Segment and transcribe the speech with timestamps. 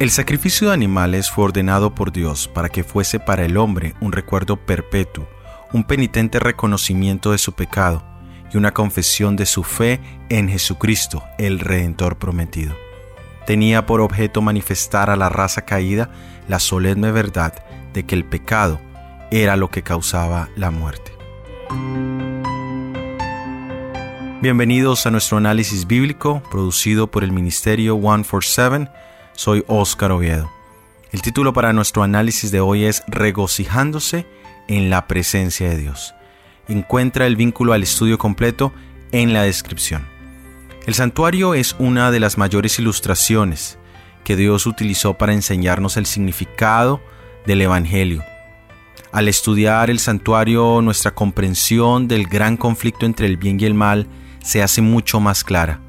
[0.00, 4.12] El sacrificio de animales fue ordenado por Dios para que fuese para el hombre un
[4.12, 5.28] recuerdo perpetuo,
[5.74, 8.02] un penitente reconocimiento de su pecado
[8.50, 10.00] y una confesión de su fe
[10.30, 12.74] en Jesucristo, el Redentor prometido.
[13.44, 16.08] Tenía por objeto manifestar a la raza caída
[16.48, 17.62] la solemne verdad
[17.92, 18.80] de que el pecado
[19.30, 21.12] era lo que causaba la muerte.
[24.40, 30.50] Bienvenidos a nuestro análisis bíblico producido por el Ministerio 147 soy Óscar Oviedo.
[31.12, 34.26] El título para nuestro análisis de hoy es Regocijándose
[34.68, 36.14] en la presencia de Dios.
[36.68, 38.72] Encuentra el vínculo al estudio completo
[39.10, 40.06] en la descripción.
[40.86, 43.78] El santuario es una de las mayores ilustraciones
[44.24, 47.00] que Dios utilizó para enseñarnos el significado
[47.46, 48.22] del Evangelio.
[49.12, 54.06] Al estudiar el santuario, nuestra comprensión del gran conflicto entre el bien y el mal
[54.44, 55.80] se hace mucho más clara.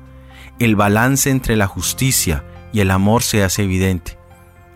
[0.57, 4.17] El balance entre la justicia y el amor se hace evidente,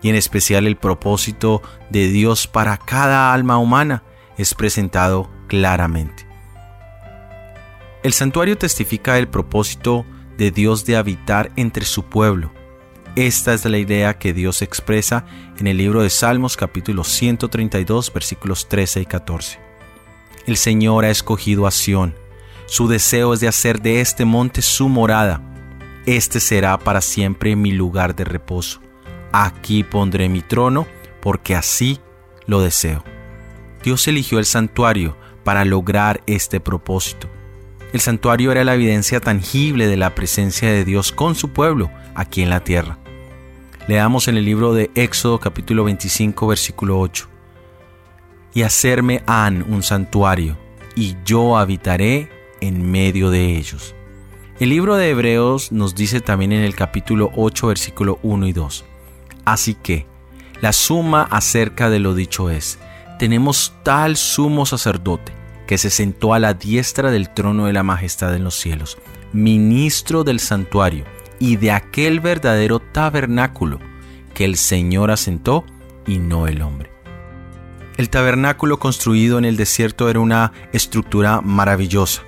[0.02, 4.02] y en especial el propósito de Dios para cada alma humana
[4.36, 6.26] es presentado claramente.
[8.02, 10.04] El santuario testifica el propósito
[10.36, 12.52] de Dios de habitar entre su pueblo.
[13.16, 15.24] Esta es la idea que Dios expresa
[15.58, 19.58] en el libro de Salmos capítulo 132 versículos 13 y 14.
[20.46, 22.14] El Señor ha escogido a Sión.
[22.66, 25.55] Su deseo es de hacer de este monte su morada
[26.06, 28.80] este será para siempre mi lugar de reposo.
[29.32, 30.86] Aquí pondré mi trono,
[31.20, 31.98] porque así
[32.46, 33.02] lo deseo.
[33.82, 37.28] Dios eligió el santuario para lograr este propósito.
[37.92, 42.42] El santuario era la evidencia tangible de la presencia de Dios con su pueblo aquí
[42.42, 42.98] en la tierra.
[43.88, 47.28] Leamos en el libro de Éxodo capítulo 25 versículo 8.
[48.54, 50.56] Y hacerme han un santuario,
[50.94, 52.28] y yo habitaré
[52.60, 53.94] en medio de ellos.
[54.58, 58.86] El libro de Hebreos nos dice también en el capítulo 8, versículo 1 y 2.
[59.44, 60.06] Así que,
[60.62, 62.78] la suma acerca de lo dicho es,
[63.18, 65.32] tenemos tal sumo sacerdote
[65.66, 68.96] que se sentó a la diestra del trono de la majestad en los cielos,
[69.34, 71.04] ministro del santuario
[71.38, 73.78] y de aquel verdadero tabernáculo
[74.32, 75.66] que el Señor asentó
[76.06, 76.90] y no el hombre.
[77.98, 82.22] El tabernáculo construido en el desierto era una estructura maravillosa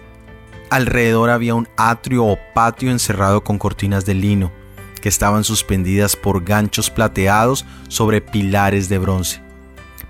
[0.71, 4.53] Alrededor había un atrio o patio encerrado con cortinas de lino,
[5.01, 9.43] que estaban suspendidas por ganchos plateados sobre pilares de bronce.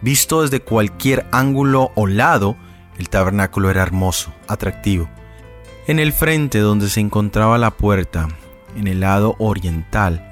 [0.00, 2.56] Visto desde cualquier ángulo o lado,
[2.98, 5.08] el tabernáculo era hermoso, atractivo.
[5.86, 8.28] En el frente donde se encontraba la puerta,
[8.76, 10.25] en el lado oriental,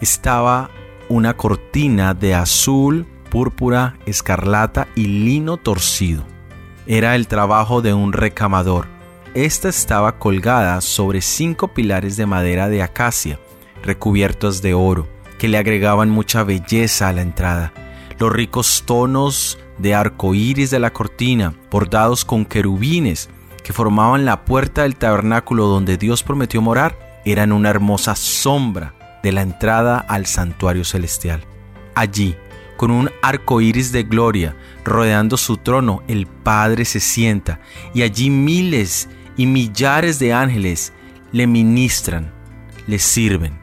[0.00, 0.70] estaba
[1.08, 6.24] una cortina de azul, púrpura, escarlata y lino torcido.
[6.86, 8.95] Era el trabajo de un recamador
[9.36, 13.38] esta estaba colgada sobre cinco pilares de madera de acacia,
[13.82, 15.06] recubiertos de oro,
[15.38, 17.74] que le agregaban mucha belleza a la entrada.
[18.18, 23.28] Los ricos tonos de arco iris de la cortina, bordados con querubines,
[23.62, 29.32] que formaban la puerta del tabernáculo donde Dios prometió morar, eran una hermosa sombra de
[29.32, 31.44] la entrada al santuario celestial.
[31.94, 32.36] Allí,
[32.78, 37.60] con un arco iris de gloria rodeando su trono, el Padre se sienta
[37.92, 40.92] y allí miles y millares de ángeles
[41.32, 42.32] le ministran,
[42.86, 43.58] le sirven.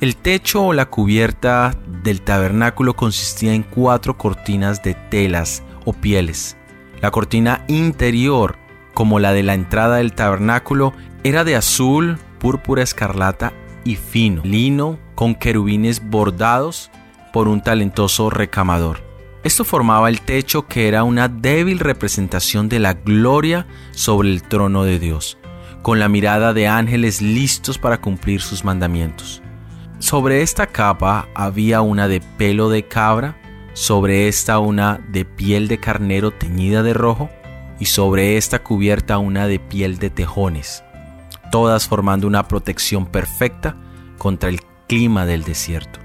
[0.00, 6.56] El techo o la cubierta del tabernáculo consistía en cuatro cortinas de telas o pieles.
[7.00, 8.56] La cortina interior,
[8.92, 10.92] como la de la entrada del tabernáculo,
[11.22, 13.52] era de azul, púrpura escarlata
[13.84, 16.90] y fino, lino con querubines bordados
[17.32, 19.13] por un talentoso recamador.
[19.44, 24.84] Esto formaba el techo que era una débil representación de la gloria sobre el trono
[24.84, 25.36] de Dios,
[25.82, 29.42] con la mirada de ángeles listos para cumplir sus mandamientos.
[29.98, 33.36] Sobre esta capa había una de pelo de cabra,
[33.74, 37.28] sobre esta una de piel de carnero teñida de rojo,
[37.78, 40.82] y sobre esta cubierta una de piel de tejones,
[41.52, 43.76] todas formando una protección perfecta
[44.16, 46.03] contra el clima del desierto.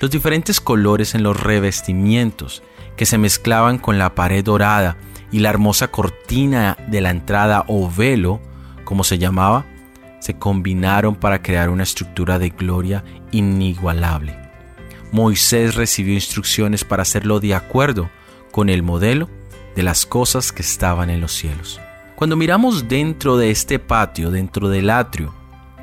[0.00, 2.62] Los diferentes colores en los revestimientos
[2.96, 4.96] que se mezclaban con la pared dorada
[5.32, 8.40] y la hermosa cortina de la entrada o velo,
[8.84, 9.66] como se llamaba,
[10.20, 14.38] se combinaron para crear una estructura de gloria inigualable.
[15.10, 18.10] Moisés recibió instrucciones para hacerlo de acuerdo
[18.52, 19.28] con el modelo
[19.74, 21.80] de las cosas que estaban en los cielos.
[22.14, 25.34] Cuando miramos dentro de este patio, dentro del atrio,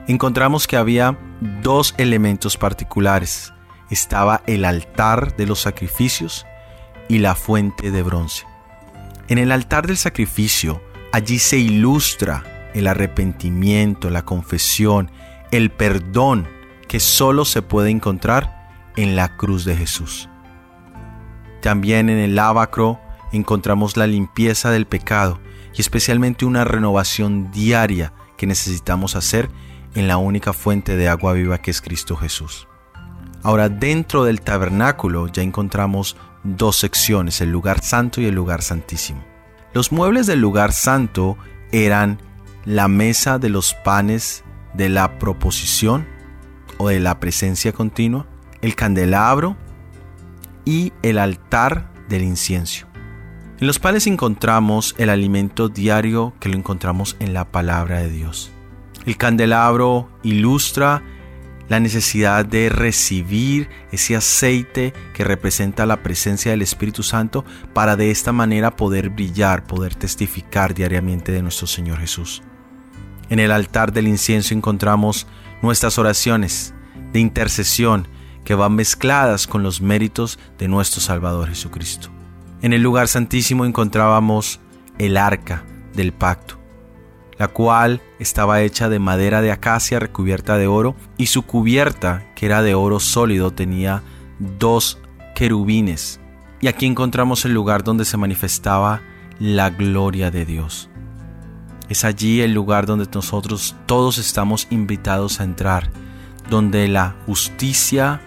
[0.07, 1.17] encontramos que había
[1.61, 3.53] dos elementos particulares.
[3.89, 6.45] Estaba el altar de los sacrificios
[7.07, 8.45] y la fuente de bronce.
[9.27, 15.09] En el altar del sacrificio, allí se ilustra el arrepentimiento, la confesión,
[15.51, 16.47] el perdón
[16.87, 20.29] que solo se puede encontrar en la cruz de Jesús.
[21.61, 22.99] También en el lavacro
[23.31, 25.39] encontramos la limpieza del pecado
[25.73, 29.49] y especialmente una renovación diaria que necesitamos hacer
[29.95, 32.67] en la única fuente de agua viva que es Cristo Jesús.
[33.45, 39.23] Ahora dentro del tabernáculo ya encontramos dos secciones, el lugar santo y el lugar santísimo.
[39.71, 41.37] Los muebles del lugar santo
[41.71, 42.19] eran
[42.65, 44.43] la mesa de los panes
[44.73, 46.07] de la proposición
[46.79, 48.25] o de la presencia continua,
[48.63, 49.55] el candelabro
[50.65, 52.87] y el altar del incienso.
[53.59, 58.49] En los panes encontramos el alimento diario que lo encontramos en la palabra de Dios.
[59.05, 61.03] El candelabro ilustra
[61.67, 68.11] la necesidad de recibir ese aceite que representa la presencia del Espíritu Santo para de
[68.11, 72.43] esta manera poder brillar, poder testificar diariamente de nuestro Señor Jesús.
[73.29, 75.27] En el altar del incienso encontramos
[75.61, 76.73] nuestras oraciones
[77.11, 78.07] de intercesión
[78.43, 82.09] que van mezcladas con los méritos de nuestro Salvador Jesucristo.
[82.61, 84.59] En el lugar santísimo encontrábamos
[84.99, 85.63] el arca
[85.93, 86.59] del pacto,
[87.37, 92.45] la cual estaba hecha de madera de acacia recubierta de oro y su cubierta, que
[92.45, 94.03] era de oro sólido, tenía
[94.39, 94.99] dos
[95.35, 96.19] querubines.
[96.61, 99.01] Y aquí encontramos el lugar donde se manifestaba
[99.39, 100.89] la gloria de Dios.
[101.89, 105.91] Es allí el lugar donde nosotros todos estamos invitados a entrar,
[106.49, 108.21] donde la justicia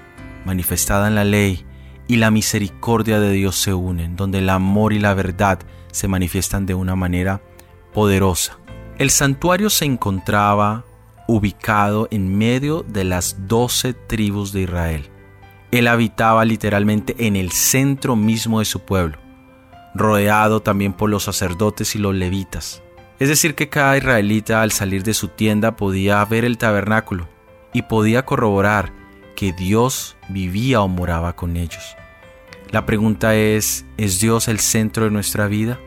[0.45, 1.65] manifestada en la ley
[2.07, 5.59] y la misericordia de Dios se unen, donde el amor y la verdad
[5.91, 7.43] se manifiestan de una manera
[7.93, 8.59] poderosa.
[8.99, 10.85] El santuario se encontraba
[11.29, 15.09] ubicado en medio de las doce tribus de Israel.
[15.71, 19.17] Él habitaba literalmente en el centro mismo de su pueblo,
[19.95, 22.83] rodeado también por los sacerdotes y los levitas.
[23.21, 27.29] Es decir, que cada israelita al salir de su tienda podía ver el tabernáculo
[27.73, 28.93] y podía corroborar
[29.37, 31.97] que Dios vivía o moraba con ellos.
[32.73, 35.79] La pregunta es, ¿es Dios el centro de nuestra vida?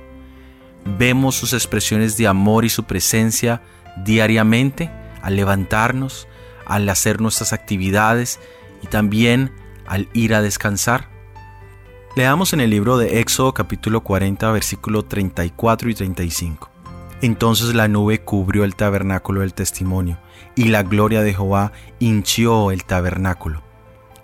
[0.85, 3.61] ¿Vemos sus expresiones de amor y su presencia
[4.03, 4.89] diariamente
[5.21, 6.27] al levantarnos,
[6.65, 8.39] al hacer nuestras actividades
[8.81, 9.51] y también
[9.85, 11.09] al ir a descansar?
[12.15, 16.71] Leamos en el libro de Éxodo capítulo 40 versículo 34 y 35.
[17.21, 20.17] Entonces la nube cubrió el tabernáculo del testimonio,
[20.55, 23.61] y la gloria de Jehová hinchió el tabernáculo.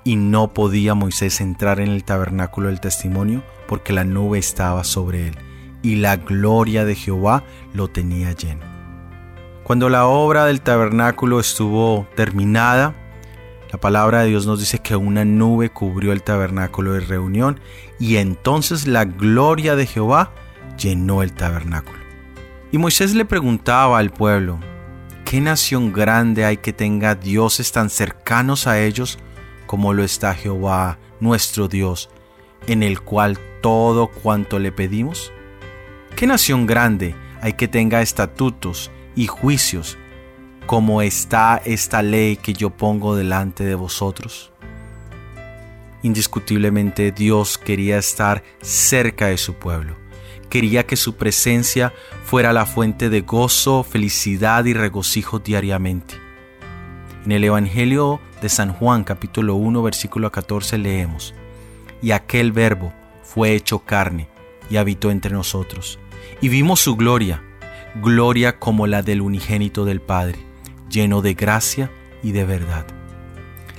[0.03, 5.27] Y no podía Moisés entrar en el tabernáculo del testimonio, porque la nube estaba sobre
[5.27, 5.37] él,
[5.81, 7.43] y la gloria de Jehová
[7.73, 8.65] lo tenía lleno.
[9.63, 12.95] Cuando la obra del tabernáculo estuvo terminada,
[13.71, 17.59] la palabra de Dios nos dice que una nube cubrió el tabernáculo de reunión,
[17.99, 20.31] y entonces la gloria de Jehová
[20.77, 21.99] llenó el tabernáculo.
[22.71, 24.59] Y Moisés le preguntaba al pueblo,
[25.25, 29.19] ¿qué nación grande hay que tenga dioses tan cercanos a ellos
[29.65, 32.09] como lo está Jehová, nuestro Dios,
[32.67, 35.33] en el cual todo cuanto le pedimos?
[36.17, 39.97] ¿Qué nación grande hay que tenga estatutos y juicios
[40.65, 44.51] como está esta ley que yo pongo delante de vosotros?
[46.01, 49.95] Indiscutiblemente Dios quería estar cerca de su pueblo
[50.49, 51.93] quería que su presencia
[52.25, 56.15] fuera la fuente de gozo, felicidad y regocijo diariamente.
[57.25, 61.35] En el Evangelio de San Juan capítulo 1 versículo 14 leemos,
[62.01, 64.29] Y aquel verbo fue hecho carne
[64.69, 65.99] y habitó entre nosotros,
[66.41, 67.43] y vimos su gloria,
[68.01, 70.39] gloria como la del unigénito del Padre,
[70.89, 71.91] lleno de gracia
[72.23, 72.85] y de verdad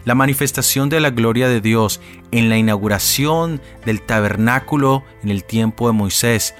[0.08, 5.86] la manifestación de la gloria de Dios en la inauguración del tabernáculo en el tiempo
[5.86, 6.54] de Moisés,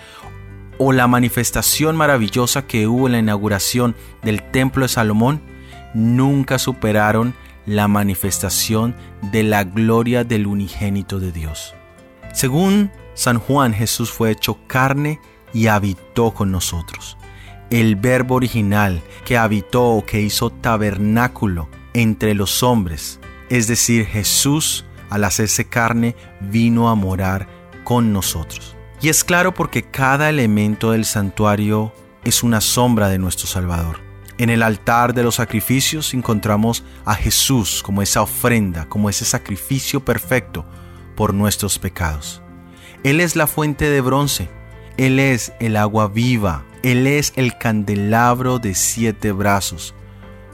[0.77, 5.41] o la manifestación maravillosa que hubo en la inauguración del templo de Salomón,
[5.95, 8.95] nunca superaron la manifestación
[9.33, 11.75] de la gloria del unigénito de Dios.
[12.35, 15.21] Según San Juan, Jesús fue hecho carne
[15.52, 17.17] y habitó con nosotros.
[17.71, 24.85] El verbo original que habitó o que hizo tabernáculo entre los hombres es decir, Jesús,
[25.11, 27.49] al hacerse carne, vino a morar
[27.85, 28.76] con nosotros.
[29.00, 31.93] Y es claro porque cada elemento del santuario
[32.25, 34.00] es una sombra de nuestro Salvador.
[34.38, 40.05] En el altar de los sacrificios encontramos a Jesús como esa ofrenda, como ese sacrificio
[40.05, 40.64] perfecto
[41.17, 42.43] por nuestros pecados.
[43.02, 44.49] Él es la fuente de bronce,
[44.99, 49.95] Él es el agua viva, Él es el candelabro de siete brazos,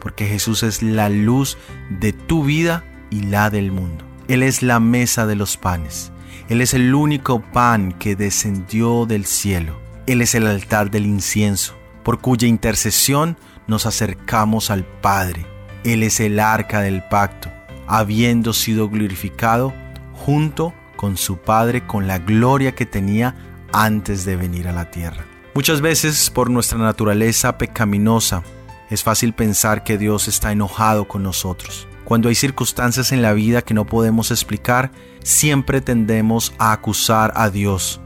[0.00, 1.56] porque Jesús es la luz
[1.88, 4.04] de tu vida y la del mundo.
[4.28, 6.12] Él es la mesa de los panes.
[6.50, 9.80] Él es el único pan que descendió del cielo.
[10.06, 15.46] Él es el altar del incienso, por cuya intercesión nos acercamos al Padre.
[15.84, 17.50] Él es el arca del pacto,
[17.86, 19.72] habiendo sido glorificado
[20.12, 23.34] junto con su Padre con la gloria que tenía
[23.74, 25.26] antes de venir a la tierra.
[25.54, 28.42] Muchas veces por nuestra naturaleza pecaminosa
[28.88, 31.88] es fácil pensar que Dios está enojado con nosotros.
[32.04, 37.50] Cuando hay circunstancias en la vida que no podemos explicar, siempre tendemos a acusar a
[37.50, 38.00] Dios.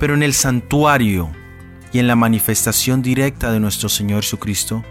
[0.00, 1.30] Pero en el santuario
[1.92, 4.82] y en la manifestación directa de nuestro Señor Jesucristo,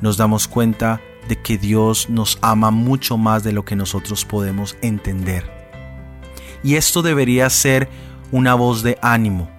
[0.00, 4.76] nos damos cuenta de que Dios nos ama mucho más de lo que nosotros podemos
[4.80, 5.44] entender.
[6.64, 7.88] Y esto debería ser
[8.32, 9.57] una voz de ánimo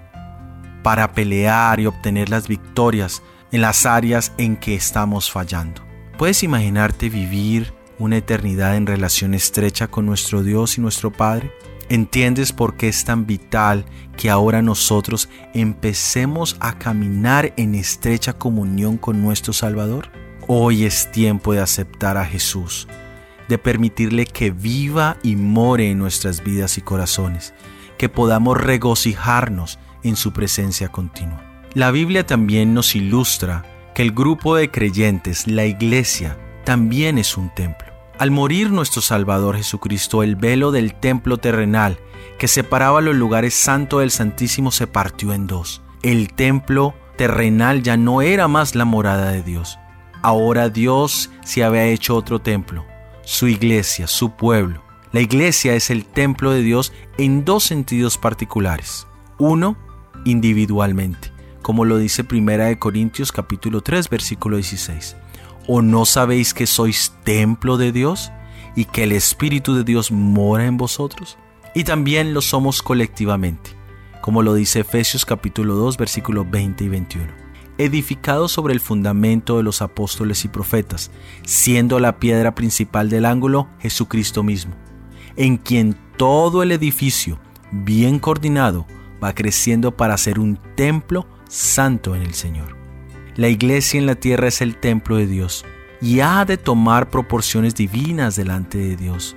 [0.83, 3.21] para pelear y obtener las victorias
[3.51, 5.81] en las áreas en que estamos fallando.
[6.17, 11.51] ¿Puedes imaginarte vivir una eternidad en relación estrecha con nuestro Dios y nuestro Padre?
[11.89, 13.83] ¿Entiendes por qué es tan vital
[14.15, 20.11] que ahora nosotros empecemos a caminar en estrecha comunión con nuestro Salvador?
[20.47, 22.87] Hoy es tiempo de aceptar a Jesús,
[23.47, 27.53] de permitirle que viva y more en nuestras vidas y corazones,
[27.97, 31.43] que podamos regocijarnos en su presencia continua.
[31.73, 33.63] La Biblia también nos ilustra
[33.93, 37.87] que el grupo de creyentes, la iglesia, también es un templo.
[38.17, 41.99] Al morir nuestro Salvador Jesucristo, el velo del templo terrenal
[42.37, 45.81] que separaba los lugares santos del Santísimo se partió en dos.
[46.01, 49.77] El templo terrenal ya no era más la morada de Dios.
[50.21, 52.85] Ahora Dios se había hecho otro templo,
[53.23, 54.83] su iglesia, su pueblo.
[55.11, 59.07] La iglesia es el templo de Dios en dos sentidos particulares.
[59.37, 59.77] Uno,
[60.25, 65.15] individualmente, como lo dice Primera de Corintios capítulo 3 versículo 16.
[65.67, 68.31] ¿O no sabéis que sois templo de Dios
[68.75, 71.37] y que el Espíritu de Dios mora en vosotros?
[71.75, 73.71] Y también lo somos colectivamente,
[74.21, 77.27] como lo dice Efesios capítulo 2 versículos 20 y 21.
[77.77, 81.11] Edificado sobre el fundamento de los apóstoles y profetas,
[81.45, 84.73] siendo la piedra principal del ángulo Jesucristo mismo,
[85.35, 87.39] en quien todo el edificio,
[87.71, 88.85] bien coordinado,
[89.23, 92.77] va creciendo para ser un templo santo en el Señor.
[93.35, 95.65] La iglesia en la tierra es el templo de Dios
[96.01, 99.35] y ha de tomar proporciones divinas delante de Dios.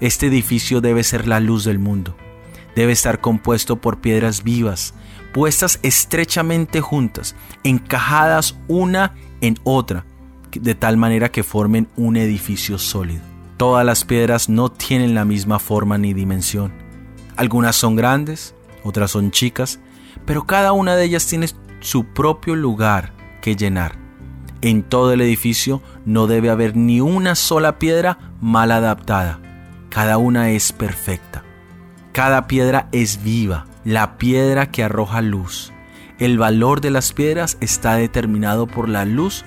[0.00, 2.16] Este edificio debe ser la luz del mundo.
[2.74, 4.94] Debe estar compuesto por piedras vivas,
[5.32, 10.04] puestas estrechamente juntas, encajadas una en otra,
[10.50, 13.22] de tal manera que formen un edificio sólido.
[13.56, 16.72] Todas las piedras no tienen la misma forma ni dimensión.
[17.36, 19.80] Algunas son grandes, otras son chicas,
[20.24, 21.48] pero cada una de ellas tiene
[21.80, 23.98] su propio lugar que llenar.
[24.60, 29.40] En todo el edificio no debe haber ni una sola piedra mal adaptada.
[29.90, 31.44] Cada una es perfecta.
[32.12, 35.72] Cada piedra es viva, la piedra que arroja luz.
[36.18, 39.44] El valor de las piedras está determinado por la luz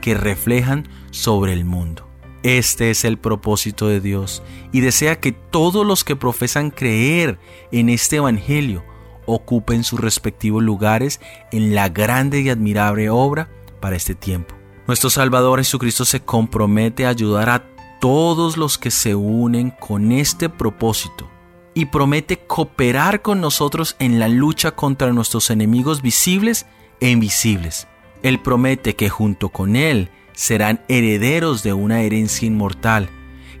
[0.00, 2.07] que reflejan sobre el mundo.
[2.42, 4.42] Este es el propósito de Dios
[4.72, 7.38] y desea que todos los que profesan creer
[7.72, 8.84] en este Evangelio
[9.26, 11.20] ocupen sus respectivos lugares
[11.52, 14.54] en la grande y admirable obra para este tiempo.
[14.86, 17.64] Nuestro Salvador Jesucristo se compromete a ayudar a
[18.00, 21.28] todos los que se unen con este propósito
[21.74, 26.66] y promete cooperar con nosotros en la lucha contra nuestros enemigos visibles
[27.00, 27.86] e invisibles.
[28.22, 33.10] Él promete que junto con Él serán herederos de una herencia inmortal,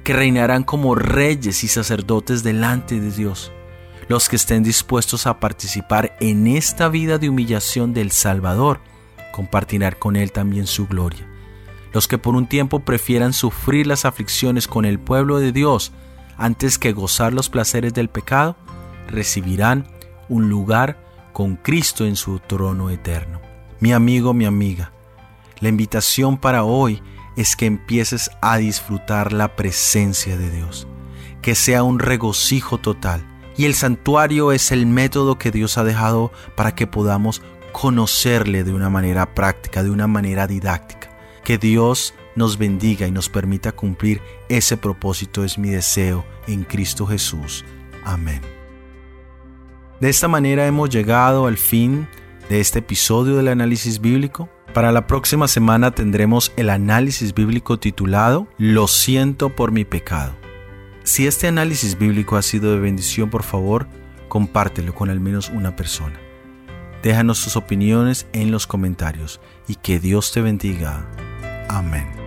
[0.04, 3.50] que reinarán como reyes y sacerdotes delante de Dios.
[4.06, 8.78] Los que estén dispuestos a participar en esta vida de humillación del Salvador
[9.32, 11.26] compartirán con Él también su gloria.
[11.92, 15.90] Los que por un tiempo prefieran sufrir las aflicciones con el pueblo de Dios
[16.36, 18.56] antes que gozar los placeres del pecado,
[19.08, 19.88] recibirán
[20.28, 20.96] un lugar
[21.32, 23.40] con Cristo en su trono eterno.
[23.80, 24.92] Mi amigo, mi amiga,
[25.60, 27.02] la invitación para hoy
[27.36, 30.88] es que empieces a disfrutar la presencia de Dios,
[31.42, 33.24] que sea un regocijo total
[33.58, 38.72] y el santuario es el método que Dios ha dejado para que podamos conocerle de
[38.72, 41.10] una manera práctica, de una manera didáctica.
[41.42, 47.04] Que Dios nos bendiga y nos permita cumplir ese propósito es mi deseo en Cristo
[47.04, 47.64] Jesús.
[48.04, 48.42] Amén.
[50.00, 52.06] De esta manera hemos llegado al fin
[52.48, 54.48] de este episodio del análisis bíblico.
[54.78, 60.36] Para la próxima semana tendremos el análisis bíblico titulado Lo siento por mi pecado.
[61.02, 63.88] Si este análisis bíblico ha sido de bendición, por favor,
[64.28, 66.20] compártelo con al menos una persona.
[67.02, 71.10] Déjanos tus opiniones en los comentarios y que Dios te bendiga.
[71.68, 72.17] Amén.